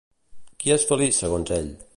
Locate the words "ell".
1.63-1.75